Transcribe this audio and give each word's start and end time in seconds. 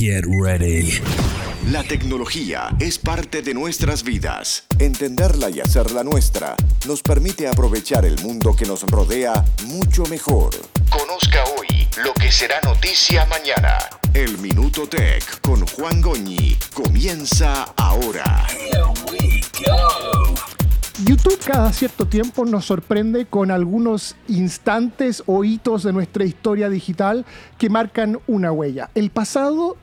Get 0.00 0.24
ready. 0.42 0.98
La 1.70 1.82
tecnología 1.82 2.74
es 2.80 2.96
parte 2.96 3.42
de 3.42 3.52
nuestras 3.52 4.02
vidas. 4.02 4.64
Entenderla 4.78 5.50
y 5.50 5.60
hacerla 5.60 6.02
nuestra 6.02 6.56
nos 6.88 7.02
permite 7.02 7.46
aprovechar 7.46 8.06
el 8.06 8.18
mundo 8.22 8.56
que 8.56 8.64
nos 8.64 8.80
rodea 8.84 9.44
mucho 9.66 10.04
mejor. 10.06 10.52
Conozca 10.88 11.44
hoy 11.44 11.86
lo 12.02 12.14
que 12.14 12.32
será 12.32 12.62
noticia 12.64 13.26
mañana. 13.26 13.76
El 14.14 14.38
Minuto 14.38 14.88
Tech 14.88 15.42
con 15.42 15.66
Juan 15.66 16.00
Goñi 16.00 16.56
comienza 16.72 17.64
ahora. 17.76 18.46
YouTube 21.04 21.38
cada 21.44 21.74
cierto 21.74 22.06
tiempo 22.06 22.46
nos 22.46 22.64
sorprende 22.64 23.26
con 23.26 23.50
algunos 23.50 24.16
instantes 24.28 25.22
o 25.26 25.44
hitos 25.44 25.82
de 25.82 25.92
nuestra 25.92 26.24
historia 26.24 26.70
digital 26.70 27.26
que 27.58 27.68
marcan 27.68 28.18
una 28.26 28.50
huella. 28.50 28.88
El 28.94 29.10
pasado 29.10 29.76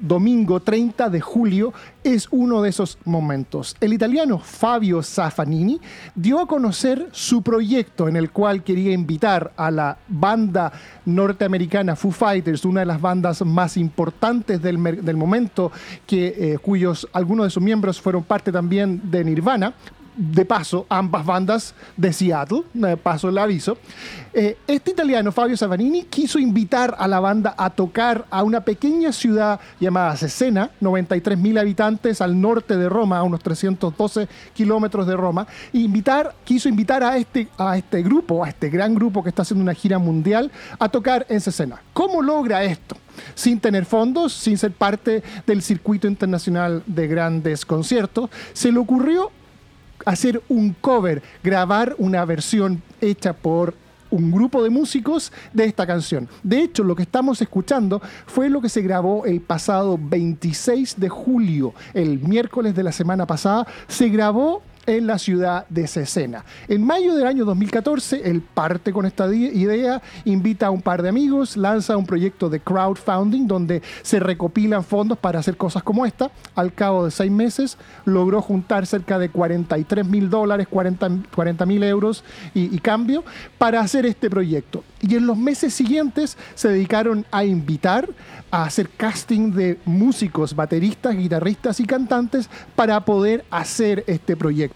domingo 0.00 0.60
30 0.60 1.10
de 1.10 1.20
julio 1.20 1.72
es 2.04 2.28
uno 2.30 2.62
de 2.62 2.70
esos 2.70 2.98
momentos. 3.04 3.76
El 3.80 3.92
italiano 3.92 4.38
Fabio 4.38 5.02
Zaffanini 5.02 5.80
dio 6.14 6.40
a 6.40 6.46
conocer 6.46 7.08
su 7.12 7.42
proyecto 7.42 8.08
en 8.08 8.16
el 8.16 8.30
cual 8.30 8.62
quería 8.62 8.92
invitar 8.92 9.52
a 9.56 9.70
la 9.70 9.98
banda 10.08 10.72
norteamericana 11.04 11.96
Foo 11.96 12.10
Fighters, 12.10 12.64
una 12.64 12.80
de 12.80 12.86
las 12.86 13.00
bandas 13.00 13.44
más 13.44 13.76
importantes 13.76 14.60
del, 14.60 14.78
momento, 15.16 15.72
que, 16.06 16.34
eh, 16.36 16.58
cuyos 16.58 17.08
algunos 17.12 17.46
de 17.46 17.50
sus 17.50 17.62
miembros 17.62 18.00
fueron 18.00 18.24
parte 18.24 18.52
también 18.52 19.00
de 19.10 19.24
Nirvana, 19.24 19.74
de 20.16 20.44
paso, 20.44 20.86
ambas 20.88 21.24
bandas 21.24 21.74
de 21.96 22.12
Seattle, 22.12 22.62
de 22.72 22.96
paso 22.96 23.28
el 23.28 23.38
aviso. 23.38 23.78
Eh, 24.32 24.56
este 24.66 24.92
italiano, 24.92 25.32
Fabio 25.32 25.56
Savanini, 25.56 26.04
quiso 26.04 26.38
invitar 26.38 26.94
a 26.98 27.06
la 27.08 27.20
banda 27.20 27.54
a 27.56 27.70
tocar 27.70 28.26
a 28.30 28.42
una 28.42 28.62
pequeña 28.62 29.12
ciudad 29.12 29.60
llamada 29.80 30.16
Cesena, 30.16 30.70
93 30.80 31.38
mil 31.38 31.58
habitantes 31.58 32.20
al 32.20 32.40
norte 32.40 32.76
de 32.76 32.88
Roma, 32.88 33.18
a 33.18 33.22
unos 33.22 33.40
312 33.40 34.28
kilómetros 34.54 35.06
de 35.06 35.16
Roma, 35.16 35.46
e 35.72 35.78
invitar, 35.78 36.34
quiso 36.44 36.68
invitar 36.68 37.02
a 37.02 37.16
este, 37.16 37.48
a 37.58 37.76
este 37.76 38.02
grupo, 38.02 38.44
a 38.44 38.48
este 38.48 38.70
gran 38.70 38.94
grupo 38.94 39.22
que 39.22 39.28
está 39.28 39.42
haciendo 39.42 39.62
una 39.62 39.74
gira 39.74 39.98
mundial, 39.98 40.50
a 40.78 40.88
tocar 40.88 41.26
en 41.28 41.40
Cesena. 41.40 41.82
¿Cómo 41.92 42.22
logra 42.22 42.64
esto? 42.64 42.96
sin 43.34 43.60
tener 43.60 43.84
fondos, 43.84 44.32
sin 44.32 44.56
ser 44.58 44.72
parte 44.72 45.22
del 45.46 45.62
circuito 45.62 46.06
internacional 46.06 46.82
de 46.86 47.06
grandes 47.06 47.66
conciertos, 47.66 48.30
se 48.52 48.72
le 48.72 48.78
ocurrió 48.78 49.30
hacer 50.04 50.42
un 50.48 50.74
cover, 50.80 51.22
grabar 51.42 51.94
una 51.98 52.24
versión 52.24 52.82
hecha 53.00 53.32
por 53.32 53.74
un 54.12 54.30
grupo 54.30 54.62
de 54.62 54.70
músicos 54.70 55.32
de 55.52 55.64
esta 55.64 55.86
canción. 55.86 56.28
De 56.42 56.60
hecho, 56.60 56.84
lo 56.84 56.94
que 56.94 57.02
estamos 57.02 57.40
escuchando 57.40 58.00
fue 58.26 58.50
lo 58.50 58.60
que 58.60 58.68
se 58.68 58.82
grabó 58.82 59.24
el 59.24 59.40
pasado 59.40 59.98
26 60.00 61.00
de 61.00 61.08
julio, 61.08 61.74
el 61.94 62.20
miércoles 62.20 62.74
de 62.74 62.82
la 62.82 62.92
semana 62.92 63.26
pasada. 63.26 63.66
Se 63.88 64.08
grabó 64.10 64.62
en 64.86 65.06
la 65.06 65.18
ciudad 65.18 65.66
de 65.68 65.86
Cesena. 65.86 66.44
En 66.68 66.84
mayo 66.84 67.14
del 67.14 67.26
año 67.26 67.44
2014, 67.44 68.22
él 68.24 68.42
parte 68.42 68.92
con 68.92 69.06
esta 69.06 69.32
idea, 69.32 70.02
invita 70.24 70.66
a 70.66 70.70
un 70.70 70.82
par 70.82 71.02
de 71.02 71.08
amigos, 71.08 71.56
lanza 71.56 71.96
un 71.96 72.06
proyecto 72.06 72.48
de 72.48 72.60
crowdfunding 72.60 73.46
donde 73.46 73.82
se 74.02 74.20
recopilan 74.20 74.84
fondos 74.84 75.18
para 75.18 75.38
hacer 75.38 75.56
cosas 75.56 75.82
como 75.82 76.06
esta. 76.06 76.30
Al 76.54 76.72
cabo 76.72 77.04
de 77.04 77.10
seis 77.10 77.30
meses, 77.30 77.78
logró 78.04 78.42
juntar 78.42 78.86
cerca 78.86 79.18
de 79.18 79.28
43 79.28 80.06
mil 80.06 80.30
dólares, 80.30 80.68
40 80.68 81.66
mil 81.66 81.82
euros 81.82 82.24
y, 82.54 82.74
y 82.74 82.78
cambio 82.78 83.24
para 83.58 83.80
hacer 83.80 84.06
este 84.06 84.28
proyecto. 84.28 84.84
Y 85.00 85.16
en 85.16 85.26
los 85.26 85.36
meses 85.36 85.74
siguientes 85.74 86.36
se 86.54 86.68
dedicaron 86.68 87.26
a 87.30 87.44
invitar, 87.44 88.08
a 88.50 88.64
hacer 88.64 88.88
casting 88.90 89.52
de 89.52 89.78
músicos, 89.84 90.54
bateristas, 90.54 91.16
guitarristas 91.16 91.80
y 91.80 91.84
cantantes 91.84 92.48
para 92.76 93.04
poder 93.04 93.44
hacer 93.50 94.04
este 94.06 94.36
proyecto. 94.36 94.71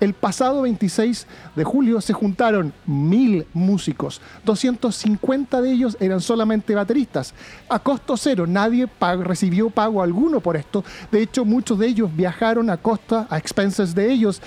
El 0.00 0.14
pasado 0.14 0.62
26 0.62 1.26
de 1.54 1.64
julio 1.64 2.00
se 2.00 2.12
juntaron 2.12 2.72
mil 2.86 3.46
músicos, 3.52 4.20
250 4.44 5.60
de 5.62 5.70
ellos 5.72 5.96
eran 6.00 6.20
solamente 6.20 6.74
bateristas, 6.74 7.34
a 7.68 7.78
costo 7.78 8.16
cero, 8.16 8.46
nadie 8.46 8.88
recibió 9.22 9.70
pago 9.70 10.02
alguno 10.02 10.40
por 10.40 10.56
esto, 10.56 10.84
de 11.10 11.22
hecho 11.22 11.44
muchos 11.44 11.78
de 11.78 11.86
ellos 11.86 12.10
viajaron 12.14 12.68
a 12.70 12.76
costa, 12.76 13.26
a 13.30 13.38
expenses 13.38 13.94
de 13.94 14.12
ellos, 14.12 14.42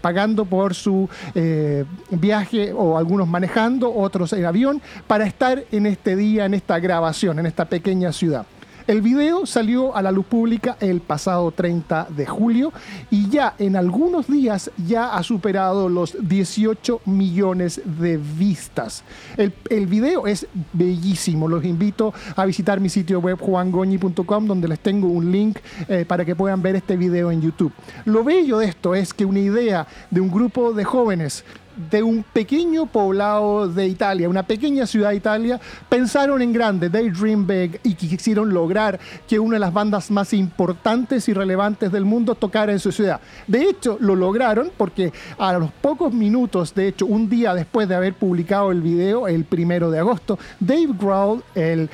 pagando 0.00 0.44
por 0.44 0.74
su 0.74 1.08
eh, 1.34 1.84
viaje 2.10 2.72
o 2.72 2.96
algunos 2.96 3.28
manejando, 3.28 3.92
otros 3.94 4.32
en 4.32 4.44
avión, 4.44 4.82
para 5.06 5.26
estar 5.26 5.64
en 5.72 5.86
este 5.86 6.16
día, 6.16 6.44
en 6.44 6.54
esta 6.54 6.78
grabación, 6.78 7.38
en 7.38 7.46
esta 7.46 7.64
pequeña 7.64 8.12
ciudad. 8.12 8.46
El 8.86 9.00
video 9.00 9.46
salió 9.46 9.96
a 9.96 10.02
la 10.02 10.12
luz 10.12 10.26
pública 10.26 10.76
el 10.78 11.00
pasado 11.00 11.50
30 11.50 12.08
de 12.10 12.26
julio 12.26 12.70
y 13.10 13.30
ya 13.30 13.54
en 13.58 13.76
algunos 13.76 14.26
días 14.26 14.70
ya 14.86 15.14
ha 15.14 15.22
superado 15.22 15.88
los 15.88 16.14
18 16.20 17.00
millones 17.06 17.80
de 17.82 18.18
vistas. 18.18 19.02
El, 19.38 19.86
video 19.86 20.26
es 20.26 20.46
bellísimo. 20.74 21.48
Los 21.48 21.64
invito 21.64 22.12
a 22.36 22.44
visitar 22.44 22.78
mi 22.78 22.90
sitio 22.90 23.20
web 23.20 23.38
juangoñi.com 23.38 24.46
donde 24.46 24.68
les 24.68 24.80
tengo 24.80 25.08
un 25.08 25.32
link 25.32 25.60
eh, 25.88 26.04
para 26.06 26.26
que 26.26 26.36
puedan 26.36 26.60
ver 26.60 26.76
este 26.76 26.98
video 26.98 27.30
en 27.30 27.40
YouTube. 27.40 27.72
Lo 28.04 28.22
bello 28.22 28.58
de 28.58 28.66
esto 28.66 28.94
es 28.94 29.14
que 29.14 29.24
una 29.24 29.40
idea 29.40 29.86
de 30.10 30.20
un 30.20 30.30
grupo 30.30 30.74
de 30.74 30.84
jóvenes 30.84 31.42
de 31.90 32.02
un 32.02 32.22
pequeño 32.22 32.86
poblado 32.86 33.68
de 33.68 33.86
Italia, 33.86 34.28
una 34.28 34.42
pequeña 34.42 34.86
ciudad 34.86 35.10
de 35.10 35.16
Italia, 35.16 35.60
pensaron 35.88 36.42
en 36.42 36.52
grande, 36.52 36.90
they 36.90 37.10
dream 37.10 37.46
big 37.46 37.80
y 37.82 37.94
quisieron 37.94 38.52
lograr 38.52 38.98
que 39.28 39.38
una 39.38 39.54
de 39.54 39.60
las 39.60 39.72
bandas 39.72 40.10
más 40.10 40.32
importantes 40.32 41.28
y 41.28 41.32
relevantes 41.32 41.90
del 41.92 42.04
mundo 42.04 42.34
tocara 42.34 42.72
en 42.72 42.80
su 42.80 42.92
ciudad. 42.92 43.20
De 43.46 43.62
hecho, 43.62 43.96
lo 44.00 44.14
lograron 44.14 44.70
porque 44.76 45.12
a 45.38 45.52
los 45.54 45.70
pocos 45.70 46.12
minutos, 46.12 46.74
de 46.74 46.88
hecho, 46.88 47.06
un 47.06 47.28
día 47.28 47.54
después 47.54 47.88
de 47.88 47.94
haber 47.94 48.14
publicado 48.14 48.70
el 48.70 48.80
video, 48.80 49.28
el 49.28 49.44
primero 49.44 49.90
de 49.90 49.98
agosto, 49.98 50.38
Dave 50.60 50.94
Grohl, 50.98 51.42
el 51.54 51.90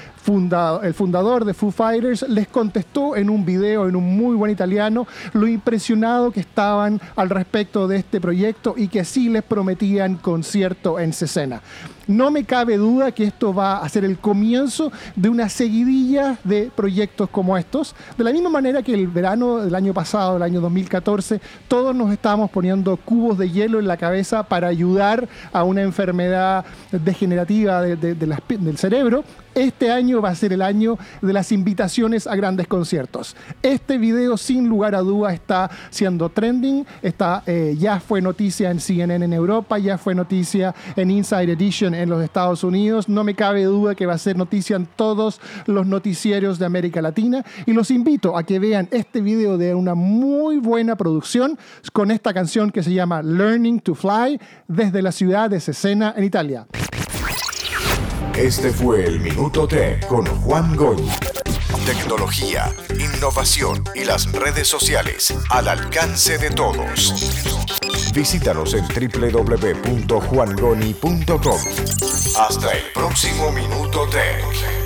el 0.83 0.95
fundador 0.95 1.45
de 1.45 1.55
Foo 1.55 1.73
Fighters, 1.73 2.23
les 2.29 2.47
contestó 2.47 3.17
en 3.17 3.31
un 3.31 3.45
video, 3.45 3.89
en 3.89 3.97
un 3.97 4.17
muy 4.17 4.37
buen 4.37 4.53
italiano, 4.53 5.07
lo 5.33 5.49
impresionado 5.49 6.31
que 6.31 6.41
estaban 6.41 7.01
al 7.17 7.31
respecto 7.31 7.89
de 7.89 7.97
este 7.97 8.21
proyecto 8.21 8.75
y 8.77 8.89
que 8.89 9.05
sí 9.05 9.29
les 9.29 9.43
prometían 9.71 10.17
concierto 10.17 10.99
en 10.99 11.13
Cesena. 11.13 11.63
No 12.11 12.33
me 12.33 12.43
cabe 12.43 12.77
duda 12.77 13.13
que 13.13 13.23
esto 13.23 13.55
va 13.55 13.79
a 13.79 13.89
ser 13.89 14.05
el 14.05 14.19
comienzo 14.19 14.91
de 15.15 15.29
una 15.29 15.49
seguidilla 15.49 16.39
de 16.43 16.69
proyectos 16.75 17.31
como 17.31 17.57
estos. 17.57 17.95
De 18.19 18.25
la 18.25 18.33
misma 18.33 18.51
manera 18.51 18.83
que 18.83 18.93
el 18.95 19.07
verano 19.07 19.59
del 19.59 19.73
año 19.77 19.95
pasado, 19.95 20.37
el 20.37 20.43
año 20.43 20.61
2014, 20.61 21.41
todos 21.69 21.95
nos 21.95 22.13
estábamos 22.13 22.51
poniendo 22.51 22.97
cubos 22.97 23.39
de 23.39 23.49
hielo 23.49 23.79
en 23.79 23.87
la 23.87 23.97
cabeza 23.97 24.43
para 24.43 24.67
ayudar 24.67 25.29
a 25.53 25.63
una 25.63 25.83
enfermedad 25.83 26.65
degenerativa 26.91 27.81
del 27.83 28.77
cerebro. 28.77 29.23
Este 29.55 29.91
año 29.91 30.23
va 30.23 30.31
a 30.31 30.35
ser 30.35 30.53
el 30.53 30.63
año 30.63 30.97
de 31.21 31.33
las 31.33 31.51
invitaciones 31.51 32.27
a 32.27 32.37
grandes 32.37 32.69
conciertos. 32.69 33.35
Este 33.63 33.99
video, 33.99 34.37
sin 34.37 34.69
lugar 34.69 34.95
a 34.95 35.01
duda, 35.01 35.33
está 35.33 35.71
siendo 35.91 36.29
trending. 36.29 36.87
Está, 37.03 37.43
eh, 37.47 37.77
ya 37.79 37.99
fue 37.99 38.23
noticia 38.23 38.71
en 38.71 38.81
CNN 38.81 39.25
en 39.25 39.33
Europa, 39.33 39.79
ya 39.79 39.99
fue 39.99 40.15
noticia 40.15 40.75
en 40.95 41.11
Inside 41.11 41.53
Edition 41.53 41.95
en 42.03 42.11
los 42.11 42.23
Estados 42.23 42.65
Unidos. 42.65 43.09
No 43.09 43.25
me 43.25 43.35
cabe 43.35 43.65
duda 43.65 43.95
que 43.95 44.07
va 44.07 44.15
a 44.15 44.19
ser 44.19 44.37
noticia 44.37 44.77
en 44.77 44.87
todos 44.87 45.41
los 45.67 45.87
noticieros 45.87 46.59
de 46.59 46.67
América 46.67 47.03
Latina. 47.03 47.45
Y 47.67 47.73
los 47.73 47.91
invito 47.91 48.37
a 48.37 48.43
que 48.43 48.59
vean 48.59 48.89
este 48.91 49.21
video 49.21 49.59
de 49.59 49.75
una 49.75 49.95
muy 49.95 50.59
buena 50.59 50.97
producción 50.97 51.59
con 51.93 52.11
esta 52.11 52.35
canción 52.35 52.71
que 52.71 52.83
se 52.83 52.93
llama 52.93 53.23
Learning 53.23 53.81
to 53.81 53.95
Fly 53.95 54.41
desde 54.69 55.03
la 55.03 55.13
ciudad 55.13 55.51
de 55.51 55.61
Cesena, 55.61 56.15
en 56.17 56.25
Italia. 56.25 56.67
Este 58.37 58.71
fue 58.71 59.05
el 59.05 59.21
Minuto 59.21 59.67
T 59.67 60.01
con 60.09 60.25
Juan 60.25 60.75
Goy. 60.77 61.03
Tecnología, 61.85 62.71
innovación 62.99 63.85
y 63.95 64.05
las 64.05 64.31
redes 64.33 64.69
sociales 64.69 65.35
al 65.51 65.69
alcance 65.69 66.39
de 66.39 66.51
todos. 66.51 67.40
Visítanos 68.13 68.75
en 68.75 68.85
www.juangoni.com. 68.87 71.61
Hasta 72.39 72.73
el 72.73 72.83
próximo 72.93 73.51
Minuto 73.53 74.07
Tech. 74.09 74.80